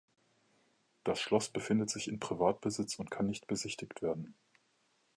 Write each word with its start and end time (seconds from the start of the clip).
Das 1.03 1.21
Schloss 1.21 1.49
befindet 1.49 1.91
sich 1.91 2.07
in 2.07 2.19
Privatbesitz 2.19 2.97
und 2.97 3.11
kann 3.11 3.27
nicht 3.27 3.45
besichtigt 3.45 4.01
werden. 4.01 4.33